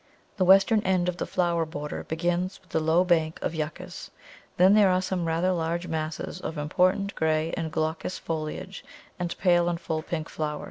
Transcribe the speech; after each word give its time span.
The 0.37 0.45
western 0.45 0.81
end 0.81 1.07
of 1.09 1.17
the 1.17 1.27
flower 1.27 1.63
border 1.63 2.03
begins 2.05 2.59
with 2.59 2.71
the 2.71 2.79
low 2.79 3.03
bank 3.03 3.37
of 3.43 3.53
Yuccas, 3.53 4.09
then 4.57 4.73
there 4.73 4.89
are 4.89 4.99
some 4.99 5.25
rather 5.25 5.51
large 5.51 5.85
masses 5.85 6.41
of 6.41 6.57
important 6.57 7.13
grey 7.13 7.53
and 7.55 7.71
glaucous 7.71 8.17
foliage 8.17 8.83
and 9.19 9.37
pale 9.37 9.69
and 9.69 9.79
full 9.79 10.01
pink 10.01 10.27
flower. 10.27 10.59